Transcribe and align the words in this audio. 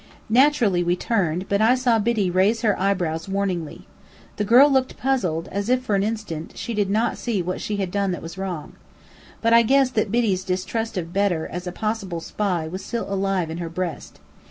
Naturally 0.31 0.83
we 0.83 0.95
turned, 0.95 1.47
but 1.47 1.61
I 1.61 1.75
saw 1.75 1.99
Biddy 1.99 2.31
raise 2.31 2.63
her 2.63 2.75
eyebrows 2.79 3.29
warningly. 3.29 3.85
The 4.37 4.43
girl 4.43 4.67
looked 4.67 4.97
puzzled, 4.97 5.47
as 5.51 5.69
if, 5.69 5.83
for 5.83 5.93
an 5.93 6.01
instant, 6.01 6.53
she 6.55 6.73
did 6.73 6.89
not 6.89 7.19
see 7.19 7.43
what 7.43 7.61
she 7.61 7.77
had 7.77 7.91
done 7.91 8.09
that 8.11 8.23
was 8.23 8.35
wrong. 8.35 8.73
But 9.43 9.53
I 9.53 9.61
guess 9.61 9.91
that 9.91 10.11
Biddy's 10.11 10.43
distrust 10.43 10.97
of 10.97 11.13
Bedr 11.13 11.45
as 11.47 11.67
a 11.67 11.71
possible 11.71 12.19
spy 12.19 12.67
was 12.67 12.83
still 12.83 13.13
alive 13.13 13.51
in 13.51 13.59
her 13.59 13.69
breast. 13.69 14.19